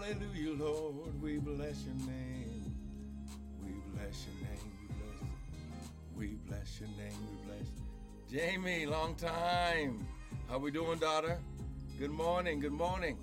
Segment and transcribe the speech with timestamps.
[0.00, 1.20] Hallelujah, Lord.
[1.20, 2.72] We bless your name.
[3.64, 4.72] We bless your name.
[4.80, 5.90] We bless.
[6.16, 7.18] We bless your name.
[7.28, 7.66] We bless.
[8.30, 10.06] Jamie, long time.
[10.48, 11.38] How we doing, daughter?
[11.98, 12.60] Good morning.
[12.60, 13.18] Good morning.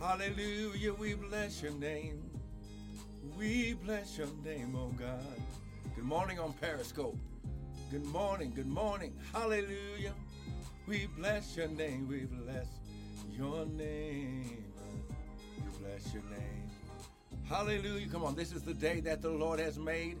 [0.00, 0.94] Hallelujah.
[0.94, 2.28] We bless your name.
[3.38, 5.40] We bless your name, oh God.
[5.94, 7.16] Good morning on Periscope.
[7.92, 8.52] Good morning.
[8.52, 9.14] Good morning.
[9.32, 10.14] Hallelujah.
[10.88, 12.08] We bless your name.
[12.08, 12.66] We bless
[13.30, 14.61] your name.
[16.02, 16.70] Bless your name.
[17.44, 18.08] Hallelujah.
[18.08, 18.34] Come on.
[18.34, 20.16] This is the day that the Lord has made.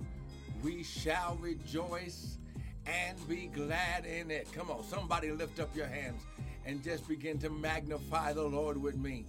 [0.62, 2.38] We shall rejoice
[2.86, 4.52] and be glad in it.
[4.52, 4.84] Come on.
[4.84, 6.22] Somebody lift up your hands
[6.66, 9.24] and just begin to magnify the Lord with me.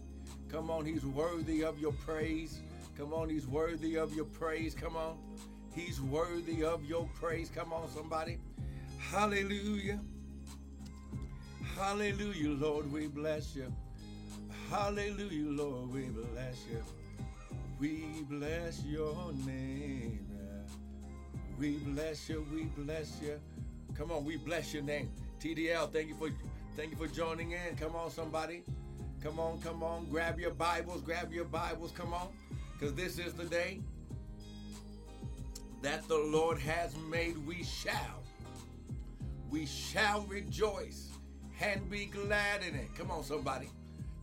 [0.50, 0.86] Come on.
[0.86, 2.60] He's worthy of your praise.
[2.98, 3.30] Come on.
[3.30, 4.76] He's worthy of your praise.
[4.76, 5.18] Come on.
[5.74, 7.50] He's worthy of your praise.
[7.50, 8.38] Come on, somebody.
[9.00, 10.00] Hallelujah.
[11.76, 13.74] Hallelujah, Lord, we bless you.
[14.74, 16.82] Hallelujah, Lord, we bless you.
[17.80, 20.28] We bless your name.
[21.60, 22.44] We bless you.
[22.52, 23.40] We bless you.
[23.96, 25.12] Come on, we bless your name.
[25.40, 26.30] TDL, thank you for
[26.76, 27.76] thank you for joining in.
[27.80, 28.64] Come on, somebody.
[29.22, 30.10] Come on, come on.
[30.10, 31.92] Grab your Bibles, grab your Bibles.
[31.92, 32.30] Come on.
[32.74, 33.80] Because this is the day
[35.84, 37.38] that the Lord has made.
[37.46, 38.24] We shall.
[39.52, 41.10] We shall rejoice
[41.62, 42.96] and be glad in it.
[42.98, 43.70] Come on, somebody.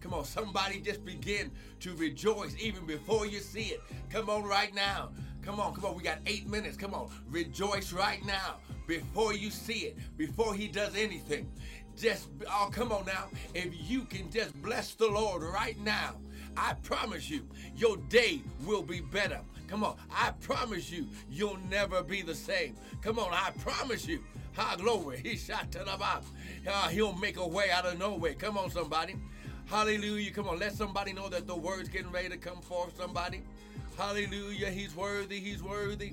[0.01, 3.83] Come on, somebody just begin to rejoice even before you see it.
[4.11, 5.11] Come on, right now.
[5.43, 5.97] Come on, come on.
[5.97, 6.77] We got eight minutes.
[6.77, 7.11] Come on.
[7.31, 8.57] Rejoice right now
[8.87, 11.51] before you see it, before he does anything.
[11.97, 13.29] Just, oh, come on now.
[13.55, 16.17] If you can just bless the Lord right now,
[16.57, 19.41] I promise you, your day will be better.
[19.69, 19.97] Come on.
[20.11, 22.75] I promise you, you'll never be the same.
[23.03, 23.29] Come on.
[23.33, 24.21] I promise you.
[24.57, 25.21] Ha, glory.
[25.23, 25.97] He shot to the.
[26.71, 28.35] Uh, he'll make a way out of nowhere.
[28.35, 29.15] Come on, somebody.
[29.67, 30.31] Hallelujah.
[30.33, 30.59] Come on.
[30.59, 33.43] Let somebody know that the word's getting ready to come forth, somebody.
[33.97, 34.71] Hallelujah.
[34.71, 35.41] He's worthy.
[35.41, 36.13] He's worthy.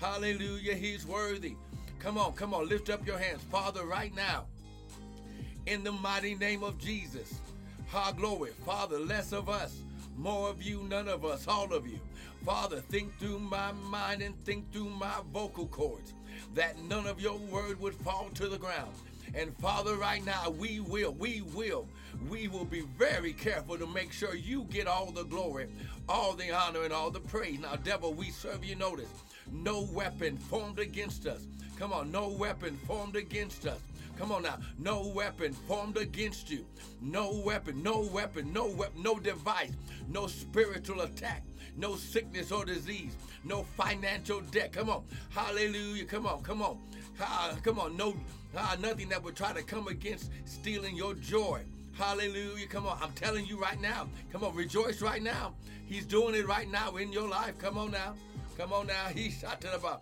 [0.00, 0.74] Hallelujah.
[0.74, 1.56] He's worthy.
[1.98, 2.32] Come on.
[2.34, 2.68] Come on.
[2.68, 3.42] Lift up your hands.
[3.50, 4.44] Father, right now,
[5.66, 7.40] in the mighty name of Jesus.
[7.88, 8.50] Ha, glory.
[8.64, 9.76] Father, less of us,
[10.16, 11.98] more of you, none of us, all of you.
[12.44, 16.12] Father, think through my mind and think through my vocal cords
[16.54, 18.92] that none of your word would fall to the ground.
[19.36, 21.88] And Father, right now, we will, we will,
[22.28, 25.66] we will be very careful to make sure you get all the glory,
[26.08, 27.58] all the honor, and all the praise.
[27.58, 29.08] Now, devil, we serve you notice.
[29.50, 31.42] No weapon formed against us.
[31.78, 33.80] Come on, no weapon formed against us.
[34.16, 34.58] Come on now.
[34.78, 36.64] No weapon formed against you.
[37.00, 39.72] No weapon, no weapon, no weapon, no device,
[40.08, 41.42] no spiritual attack,
[41.76, 44.72] no sickness or disease, no financial debt.
[44.72, 45.04] Come on.
[45.30, 46.04] Hallelujah.
[46.04, 46.78] Come on, come on.
[47.20, 47.96] Ah, come on.
[47.96, 48.16] No,
[48.56, 51.62] ah, nothing that would try to come against stealing your joy.
[51.92, 52.66] Hallelujah.
[52.66, 52.98] Come on.
[53.00, 54.08] I'm telling you right now.
[54.32, 54.54] Come on.
[54.54, 55.54] Rejoice right now.
[55.86, 57.58] He's doing it right now in your life.
[57.58, 58.14] Come on now.
[58.58, 59.06] Come on now.
[59.14, 60.00] He shot to the bottom.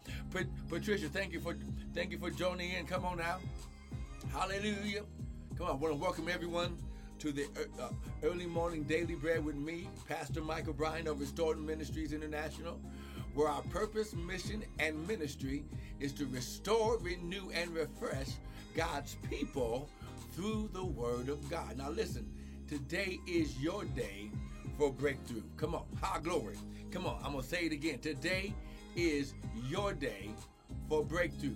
[0.69, 1.57] Patricia, thank you for
[1.95, 2.87] thank you for joining in.
[2.87, 3.39] Come on now.
[4.33, 5.03] Hallelujah.
[5.57, 5.73] Come on.
[5.73, 6.77] I want to welcome everyone
[7.19, 7.45] to the
[7.81, 7.89] uh,
[8.25, 12.81] early morning daily bread with me, Pastor Michael Bryant of Restored Ministries International,
[13.35, 15.65] where our purpose, mission, and ministry
[16.01, 18.29] is to restore, renew, and refresh
[18.75, 19.89] God's people
[20.33, 21.79] through the Word of God.
[21.79, 22.31] Now, listen,
[22.69, 24.31] today is your day
[24.79, 25.43] for breakthrough.
[25.57, 26.57] Come on, high glory.
[26.91, 27.99] Come on, I'm going to say it again.
[27.99, 28.53] Today
[28.97, 29.35] is
[29.69, 30.31] your day
[30.89, 31.55] for breakthrough.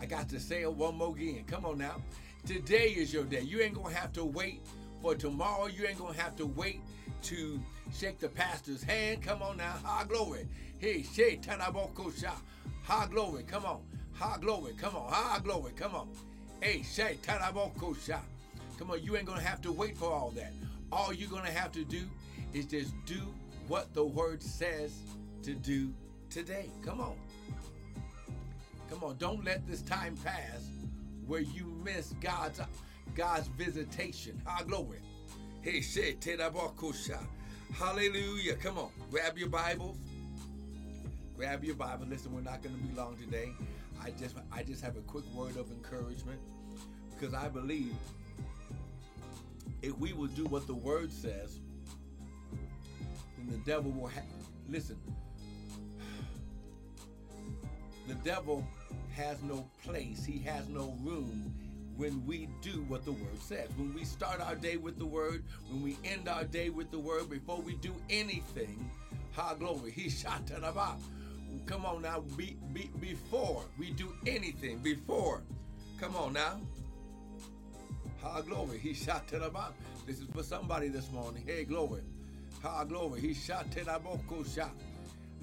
[0.00, 1.44] I got to say it one more again.
[1.46, 1.96] Come on now.
[2.44, 3.42] Today is your day.
[3.42, 4.62] You ain't going to have to wait
[5.02, 5.66] for tomorrow.
[5.66, 6.80] You ain't to have to wait
[7.24, 7.60] to
[7.92, 9.22] shake the pastor's hand.
[9.22, 9.74] Come on now.
[9.82, 10.46] High glory.
[10.78, 12.32] Hey, Shay Tanabokosha.
[12.84, 13.42] High glory.
[13.42, 13.80] Come on.
[14.14, 14.72] High glory.
[14.78, 15.12] Come on.
[15.12, 15.72] High glory.
[15.76, 16.08] Come on.
[16.60, 18.20] Hey, Shay Tanabokosha.
[18.78, 19.02] Come on.
[19.02, 20.52] You ain't to have to wait for all that.
[20.92, 22.02] All you're to have to do
[22.52, 23.20] is just do
[23.66, 24.92] what the word says
[25.42, 25.92] to do
[26.30, 26.70] today.
[26.84, 27.16] Come on.
[28.90, 30.68] Come on, don't let this time pass
[31.26, 32.60] where you miss God's
[33.14, 34.40] God's visitation.
[34.46, 34.98] Ah, glory.
[35.60, 36.24] Hey, shit,
[37.78, 38.56] Hallelujah.
[38.56, 39.96] Come on, grab your Bibles.
[41.36, 42.06] Grab your Bible.
[42.08, 43.52] Listen, we're not going to be long today.
[44.02, 46.40] I just I just have a quick word of encouragement
[47.10, 47.94] because I believe
[49.80, 51.58] if we will do what the word says,
[53.36, 54.24] then the devil will have
[54.68, 54.98] listen.
[58.08, 58.66] The devil
[59.14, 61.54] has no place, he has no room
[61.96, 63.68] when we do what the word says.
[63.76, 66.98] When we start our day with the word, when we end our day with the
[66.98, 68.90] word, before we do anything,
[69.32, 70.42] ha glory, he shot.
[71.66, 75.42] Come on now, be, be, before we do anything, before,
[76.00, 76.60] come on now.
[78.22, 79.28] Ha glory, he shot.
[80.06, 81.44] This is for somebody this morning.
[81.46, 82.02] Hey, glory.
[82.62, 83.20] Ha, glory.
[83.20, 83.66] He shot.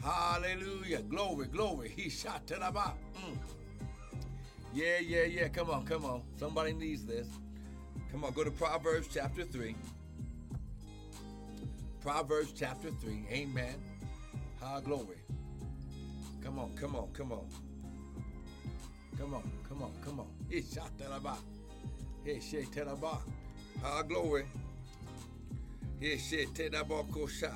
[0.01, 1.01] Hallelujah.
[1.01, 1.89] Glory, glory.
[1.95, 3.58] He shot mm.
[4.73, 5.47] Yeah, yeah, yeah.
[5.49, 6.21] Come on, come on.
[6.37, 7.27] Somebody needs this.
[8.11, 9.75] Come on, go to Proverbs chapter 3.
[12.01, 13.25] Proverbs chapter 3.
[13.31, 13.75] Amen.
[14.61, 15.17] Ha, glory.
[16.43, 17.47] Come on, come on, come on.
[19.17, 20.27] Come on, come on, come on.
[20.49, 21.37] He shot to the
[22.23, 22.95] He shot to the
[23.83, 24.45] Ha, glory.
[25.99, 27.51] Hey, the shot.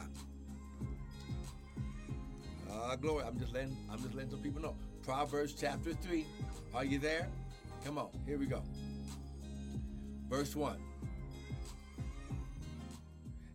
[2.69, 3.24] Ah, glory.
[3.25, 4.75] I'm just letting I'm just letting some people know.
[5.03, 6.25] Proverbs chapter 3.
[6.73, 7.27] Are you there?
[7.83, 8.63] Come on, here we go.
[10.29, 10.77] Verse 1.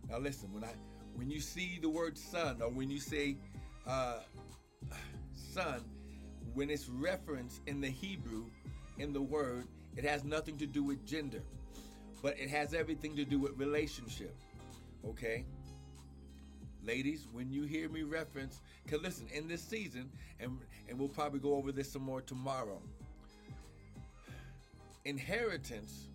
[0.09, 0.71] Now listen, when I
[1.15, 3.35] when you see the word son or when you say
[3.87, 4.19] uh,
[5.33, 5.83] son,
[6.53, 8.45] when it's referenced in the Hebrew
[8.99, 9.65] in the word,
[9.97, 11.41] it has nothing to do with gender,
[12.21, 14.35] but it has everything to do with relationship.
[15.05, 15.45] Okay?
[16.85, 20.09] Ladies, when you hear me reference, because listen, in this season,
[20.39, 22.81] and, and we'll probably go over this some more tomorrow,
[25.05, 26.07] inheritance,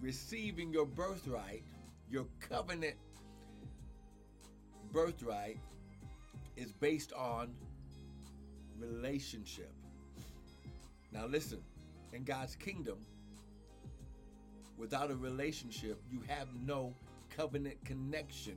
[0.00, 1.62] receiving your birthright,
[2.10, 2.96] your covenant
[4.92, 5.58] birthright,
[6.56, 7.52] is based on
[8.78, 9.72] relationship.
[11.12, 11.58] Now, listen,
[12.12, 12.98] in God's kingdom,
[14.76, 16.94] without a relationship, you have no
[17.36, 18.56] covenant connection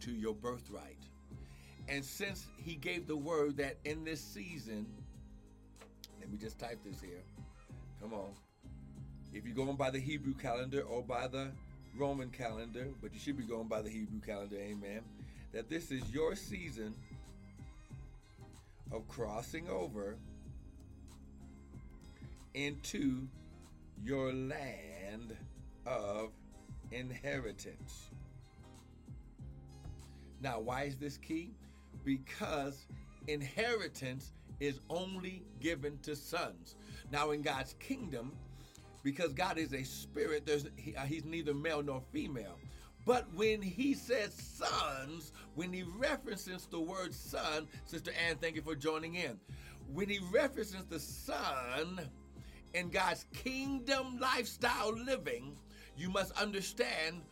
[0.00, 0.98] to your birthright.
[1.88, 4.86] And since he gave the word that in this season,
[6.20, 7.22] let me just type this here.
[8.00, 8.30] Come on.
[9.32, 11.48] If you're going by the Hebrew calendar or by the
[11.96, 15.00] Roman calendar, but you should be going by the Hebrew calendar, amen,
[15.52, 16.94] that this is your season
[18.92, 20.16] of crossing over
[22.54, 23.26] into
[24.02, 25.36] your land
[25.86, 26.30] of
[26.90, 28.10] inheritance.
[30.40, 31.50] Now, why is this key?
[32.04, 32.86] Because
[33.26, 36.76] inheritance is only given to sons.
[37.12, 38.32] Now, in God's kingdom,
[39.02, 42.58] because God is a spirit, there's, he, uh, he's neither male nor female.
[43.04, 48.62] But when he says sons, when he references the word son, Sister Ann, thank you
[48.62, 49.38] for joining in.
[49.92, 52.00] When he references the son
[52.74, 55.56] in God's kingdom lifestyle living,
[55.96, 57.22] you must understand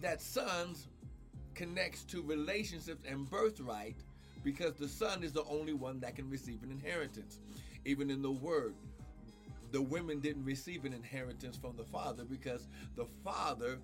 [0.00, 0.88] that sons
[1.54, 3.96] connects to relationships and birthright
[4.42, 7.38] because the son is the only one that can receive an inheritance.
[7.84, 8.74] Even in the word,
[9.72, 12.66] the women didn't receive an inheritance from the father because
[12.96, 13.78] the father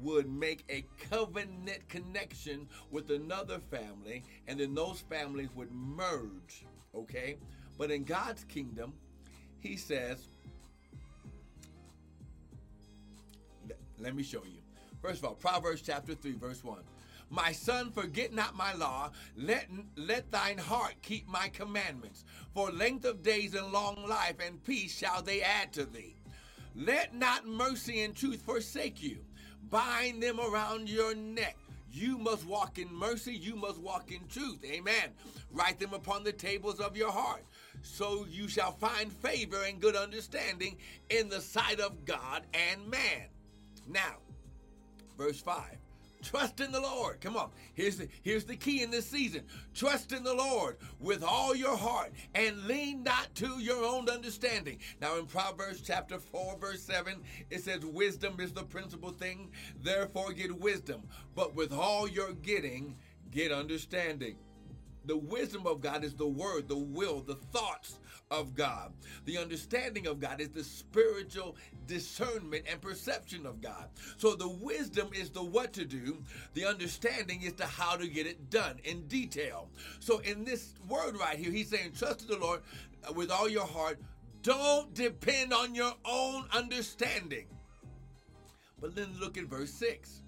[0.00, 6.64] would make a covenant connection with another family and then those families would merge,
[6.94, 7.36] okay?
[7.76, 8.94] But in God's kingdom,
[9.60, 10.28] he says,
[13.98, 14.60] let me show you.
[15.02, 16.78] First of all, Proverbs chapter 3, verse 1.
[17.30, 19.10] My son, forget not my law.
[19.36, 22.24] Let, let thine heart keep my commandments.
[22.54, 26.16] For length of days and long life and peace shall they add to thee.
[26.74, 29.18] Let not mercy and truth forsake you.
[29.70, 31.56] Bind them around your neck.
[31.90, 33.34] You must walk in mercy.
[33.34, 34.62] You must walk in truth.
[34.64, 35.10] Amen.
[35.50, 37.44] Write them upon the tables of your heart.
[37.82, 40.76] So you shall find favor and good understanding
[41.08, 43.28] in the sight of God and man.
[43.88, 44.16] Now,
[45.16, 45.78] verse 5.
[46.22, 47.20] Trust in the Lord.
[47.20, 47.50] Come on.
[47.74, 49.42] Here's the, here's the key in this season.
[49.74, 54.78] Trust in the Lord with all your heart and lean not to your own understanding.
[55.00, 57.14] Now, in Proverbs chapter 4, verse 7,
[57.50, 59.50] it says, Wisdom is the principal thing.
[59.82, 61.02] Therefore, get wisdom.
[61.34, 62.96] But with all your getting,
[63.30, 64.36] get understanding.
[65.06, 67.98] The wisdom of God is the word, the will, the thoughts
[68.30, 68.92] of God.
[69.24, 73.88] The understanding of God is the spiritual discernment and perception of God.
[74.16, 76.22] So the wisdom is the what to do,
[76.54, 79.68] the understanding is the how to get it done in detail.
[80.00, 82.62] So in this word right here, he's saying, trust in the Lord
[83.14, 84.00] with all your heart.
[84.42, 87.46] Don't depend on your own understanding.
[88.80, 90.22] But then look at verse 6.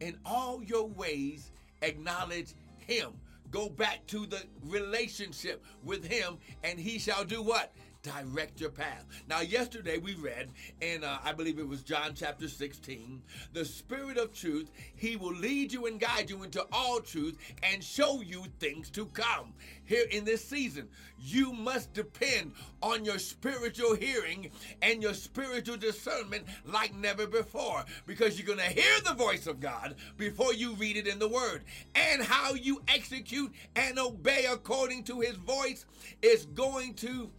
[0.00, 1.50] In all your ways,
[1.82, 3.12] acknowledge him.
[3.50, 7.72] Go back to the relationship with him, and he shall do what?
[8.02, 9.04] Direct your path.
[9.28, 10.48] Now, yesterday we read
[10.80, 15.34] in, uh, I believe it was John chapter 16, the Spirit of truth, He will
[15.34, 19.52] lead you and guide you into all truth and show you things to come.
[19.84, 20.88] Here in this season,
[21.18, 22.52] you must depend
[22.82, 24.50] on your spiritual hearing
[24.82, 29.60] and your spiritual discernment like never before because you're going to hear the voice of
[29.60, 31.64] God before you read it in the Word.
[31.94, 35.84] And how you execute and obey according to His voice
[36.22, 37.30] is going to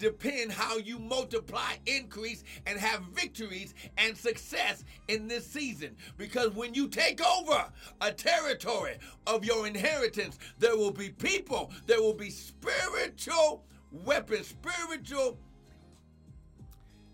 [0.00, 5.94] depend how you multiply, increase, and have victories and success in this season.
[6.16, 7.66] Because when you take over
[8.00, 15.38] a territory of your inheritance, there will be people, there will be spiritual weapons, spiritual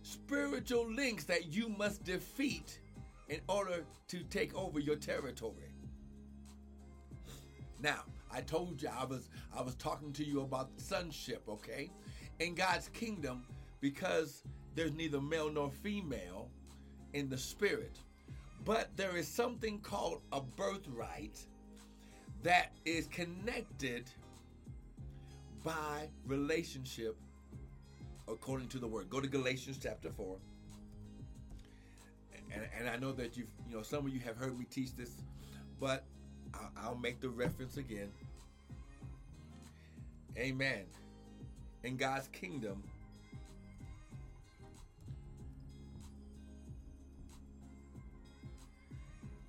[0.02, 2.78] spiritual links that you must defeat
[3.28, 5.74] in order to take over your territory.
[7.80, 11.90] Now, I told you I was I was talking to you about the sonship, okay?
[12.38, 13.44] In God's kingdom,
[13.80, 14.42] because
[14.74, 16.48] there's neither male nor female
[17.14, 17.98] in the spirit,
[18.64, 21.38] but there is something called a birthright
[22.42, 24.10] that is connected
[25.64, 27.16] by relationship
[28.28, 29.08] according to the word.
[29.08, 30.36] Go to Galatians chapter 4.
[32.52, 34.94] And, and I know that you've, you know, some of you have heard me teach
[34.94, 35.10] this,
[35.80, 36.04] but
[36.54, 38.10] I'll, I'll make the reference again.
[40.36, 40.84] Amen.
[41.82, 42.82] In God's kingdom,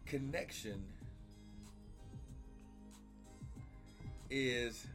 [0.06, 0.84] connection
[4.30, 4.86] is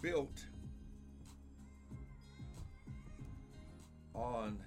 [0.00, 0.44] built
[4.14, 4.58] on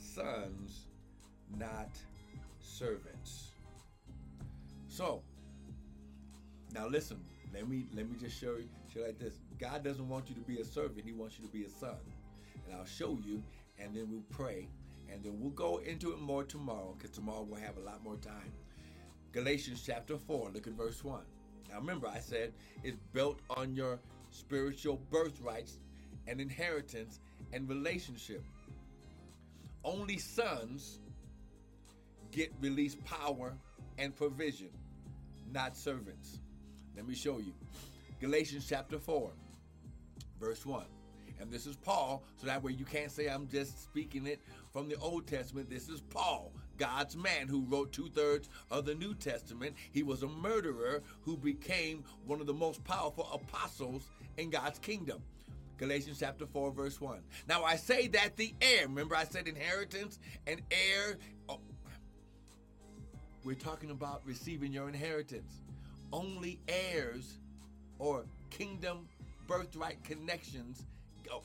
[0.00, 0.86] sons,
[1.58, 1.90] not
[2.60, 3.50] servants.
[4.88, 5.22] So,
[6.72, 7.18] now listen,
[7.52, 8.68] let me let me just show you
[9.02, 9.38] like this.
[9.58, 11.96] God doesn't want you to be a servant, he wants you to be a son.
[12.66, 13.42] And I'll show you
[13.78, 14.68] and then we'll pray
[15.12, 18.16] and then we'll go into it more tomorrow because tomorrow we'll have a lot more
[18.16, 18.52] time.
[19.32, 21.20] Galatians chapter 4, look at verse 1.
[21.70, 23.98] Now remember, I said it's built on your
[24.30, 25.78] spiritual birthrights
[26.26, 27.20] and inheritance
[27.52, 28.42] and relationship
[29.86, 30.98] only sons
[32.32, 33.56] get released power
[33.98, 34.70] and provision,
[35.52, 36.40] not servants.
[36.96, 37.54] Let me show you.
[38.18, 39.30] Galatians chapter 4,
[40.40, 40.84] verse 1.
[41.38, 44.40] And this is Paul, so that way you can't say I'm just speaking it
[44.72, 45.68] from the Old Testament.
[45.68, 49.76] This is Paul, God's man who wrote two thirds of the New Testament.
[49.92, 54.08] He was a murderer who became one of the most powerful apostles
[54.38, 55.22] in God's kingdom.
[55.76, 57.18] Galatians chapter 4, verse 1.
[57.50, 61.18] Now I say that the heir, remember I said inheritance and heir.
[61.50, 61.60] Oh,
[63.44, 65.52] we're talking about receiving your inheritance.
[66.14, 67.40] Only heirs
[67.98, 69.08] or kingdom
[69.46, 70.84] birthright connections
[71.26, 71.42] go.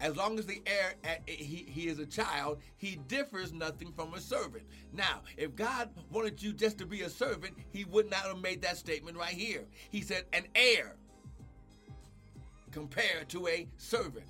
[0.00, 0.94] As long as the heir
[1.26, 4.64] he, he is a child, he differs nothing from a servant.
[4.94, 8.62] Now, if God wanted you just to be a servant, he would not have made
[8.62, 9.66] that statement right here.
[9.90, 10.96] He said an heir
[12.70, 14.26] compared to a servant.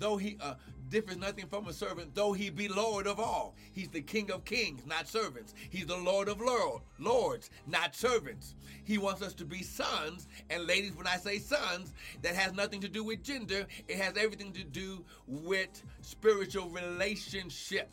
[0.00, 0.54] Though he uh,
[0.88, 3.54] differs nothing from a servant, though he be Lord of all.
[3.72, 5.54] He's the King of kings, not servants.
[5.70, 8.54] He's the Lord of Lord, lords, not servants.
[8.84, 10.28] He wants us to be sons.
[10.50, 11.92] And ladies, when I say sons,
[12.22, 13.66] that has nothing to do with gender.
[13.86, 17.90] It has everything to do with spiritual relationship.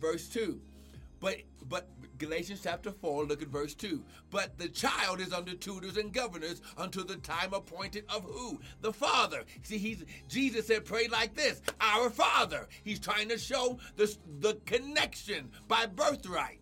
[0.00, 0.60] Verse 2.
[1.20, 1.36] But
[1.68, 4.02] but Galatians chapter 4, look at verse 2.
[4.30, 8.60] But the child is under tutors and governors until the time appointed of who?
[8.80, 9.44] The Father.
[9.62, 12.68] See, he's Jesus said, pray like this, our Father.
[12.82, 16.59] He's trying to show the, the connection by birthright.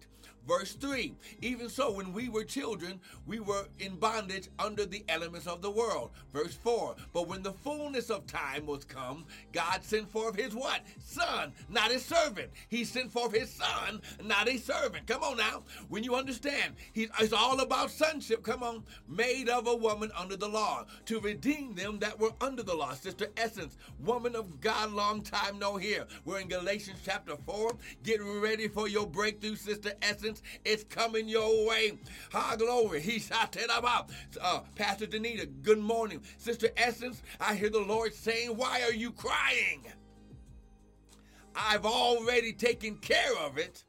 [0.49, 5.47] Verse 3 Even so, when we were children, we were in bondage under the elements
[5.47, 6.11] of the world.
[6.33, 10.81] Verse 4 But when the fullness of time was come, God sent forth his what?
[11.05, 12.51] Son, not his servant.
[12.69, 15.07] He sent forth his son, not a servant.
[15.07, 15.65] Come on now.
[15.91, 18.43] When you understand, it's all about sonship.
[18.43, 18.85] Come on.
[19.07, 22.95] Made of a woman under the law to redeem them that were under the law.
[22.95, 26.07] Sister Essence, woman of God, long time no here.
[26.25, 27.77] We're in Galatians chapter 4.
[28.03, 31.99] Get ready for your breakthrough, Sister Essence it's coming your way.
[32.33, 33.01] High glory.
[33.01, 34.11] He shouted about.
[34.41, 36.23] Uh, Pastor Danita, good morning.
[36.39, 39.85] Sister Essence, I hear the Lord saying, Why are you crying?
[41.55, 43.85] I've already taken care of it.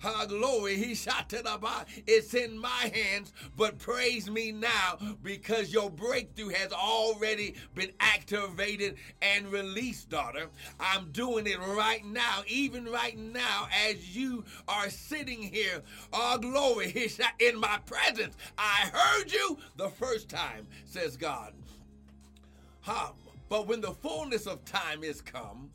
[0.00, 1.86] Her glory, he the bottom.
[2.06, 8.96] It's in my hands, but praise me now because your breakthrough has already been activated
[9.22, 10.46] and released, daughter.
[10.78, 15.82] I'm doing it right now, even right now, as you are sitting here.
[16.12, 18.36] Oh, glory, he shot in my presence.
[18.56, 21.54] I heard you the first time, says God.
[22.80, 23.10] Huh.
[23.48, 25.70] But when the fullness of time is come,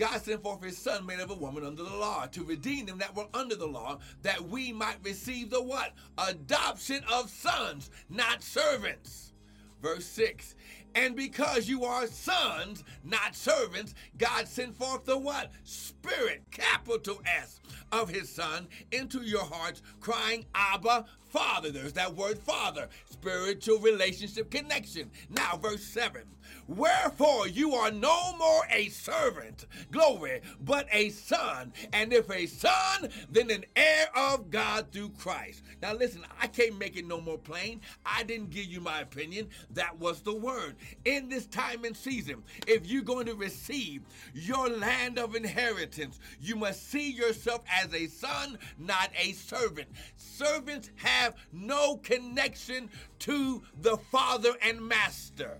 [0.00, 2.96] God sent forth his son made of a woman under the law to redeem them
[3.00, 5.92] that were under the law, that we might receive the what?
[6.16, 9.34] Adoption of sons, not servants.
[9.82, 10.54] Verse 6
[10.94, 15.52] and because you are sons, not servants, God sent forth the what?
[15.62, 17.60] Spirit, capital S,
[17.92, 21.70] of his Son into your hearts, crying, Abba, Father.
[21.70, 25.10] There's that word Father, spiritual relationship connection.
[25.28, 26.22] Now, verse 7
[26.66, 31.72] Wherefore you are no more a servant, glory, but a son.
[31.92, 35.62] And if a son, then an heir of God through Christ.
[35.82, 37.80] Now listen, I can't make it no more plain.
[38.04, 39.48] I didn't give you my opinion.
[39.70, 40.76] That was the word.
[41.04, 44.02] In this time and season, if you're going to receive
[44.34, 49.88] your land of inheritance, you must see yourself as a son, not a servant.
[50.16, 52.90] Servants have no connection
[53.20, 55.58] to the father and master.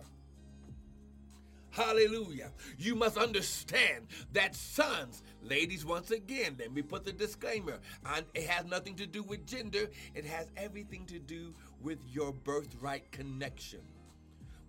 [1.71, 2.51] Hallelujah.
[2.79, 7.79] You must understand that sons, ladies, once again, let me put the disclaimer.
[8.35, 13.11] it has nothing to do with gender, it has everything to do with your birthright
[13.13, 13.81] connection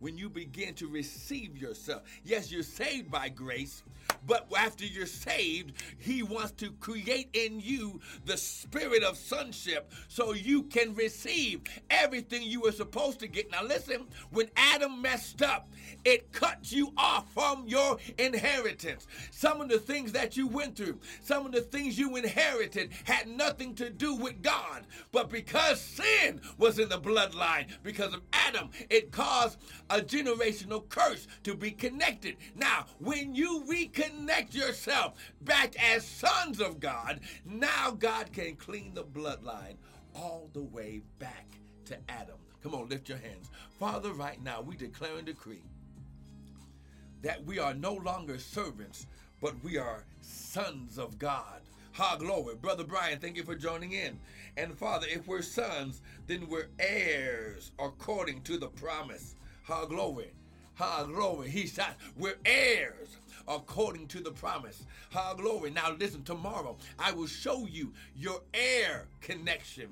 [0.01, 2.01] when you begin to receive yourself.
[2.25, 3.83] Yes, you're saved by grace,
[4.27, 10.33] but after you're saved, He wants to create in you the spirit of sonship so
[10.33, 13.51] you can receive everything you were supposed to get.
[13.51, 15.69] Now, listen, when Adam messed up,
[16.03, 19.05] it cut you off from your inheritance.
[19.29, 23.27] Some of the things that you went through, some of the things you inherited had
[23.27, 28.69] nothing to do with God, but because sin was in the bloodline, because of Adam,
[28.89, 29.59] it caused
[29.91, 32.37] a generational curse to be connected.
[32.55, 39.03] Now, when you reconnect yourself back as sons of God, now God can clean the
[39.03, 39.75] bloodline
[40.15, 41.45] all the way back
[41.85, 42.37] to Adam.
[42.63, 43.49] Come on, lift your hands.
[43.79, 45.63] Father, right now we declare and decree
[47.21, 49.07] that we are no longer servants,
[49.41, 51.61] but we are sons of God.
[51.93, 52.55] Ha, glory.
[52.55, 54.17] Brother Brian, thank you for joining in.
[54.55, 59.35] And Father, if we're sons, then we're heirs according to the promise.
[59.63, 60.31] Ha, glory.
[60.75, 61.49] Ha, glory.
[61.49, 64.85] He said, we're heirs according to the promise.
[65.11, 65.69] Ha, glory.
[65.71, 69.89] Now listen, tomorrow I will show you your heir connection.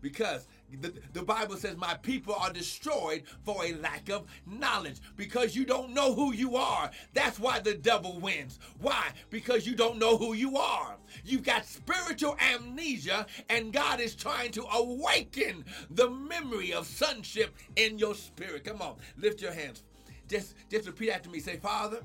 [0.00, 0.46] Because
[0.80, 5.64] the, the, Bible says, My people are destroyed for a lack of knowledge because you
[5.64, 6.90] don't know who you are.
[7.14, 8.58] That's why the devil wins.
[8.80, 9.10] Why?
[9.30, 10.96] Because you don't know who you are.
[11.24, 17.98] You've got spiritual amnesia, and God is trying to awaken the memory of sonship in
[17.98, 18.64] your spirit.
[18.64, 19.84] Come on, lift your hands.
[20.28, 21.38] Just, just repeat after me.
[21.38, 22.00] Say, Father,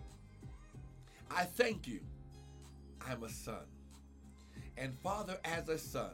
[1.30, 2.00] I thank you.
[3.08, 3.66] I'm a son.
[4.78, 6.12] And Father, as a son,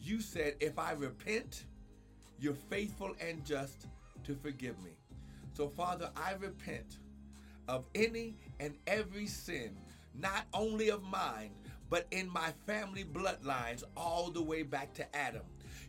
[0.00, 1.64] you said, if I repent,
[2.42, 3.86] you're faithful and just
[4.24, 4.90] to forgive me.
[5.54, 6.98] So, Father, I repent
[7.68, 9.76] of any and every sin,
[10.18, 11.50] not only of mine,
[11.88, 15.42] but in my family bloodlines all the way back to Adam.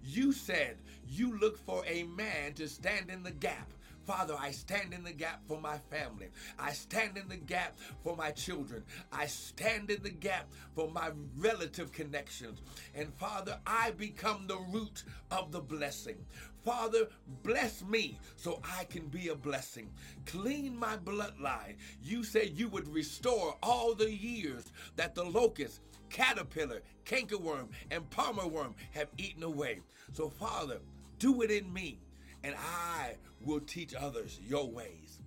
[0.03, 3.73] You said you look for a man to stand in the gap
[4.05, 6.27] Father, I stand in the gap for my family.
[6.59, 8.83] I stand in the gap for my children.
[9.11, 12.61] I stand in the gap for my relative connections.
[12.95, 16.17] And Father, I become the root of the blessing.
[16.65, 17.07] Father,
[17.43, 19.89] bless me so I can be a blessing.
[20.25, 21.75] Clean my bloodline.
[22.01, 28.47] You said you would restore all the years that the locust, caterpillar, cankerworm, and palmer
[28.47, 29.81] worm have eaten away.
[30.13, 30.79] So, Father,
[31.19, 31.99] do it in me
[32.43, 35.19] and I will teach others your ways.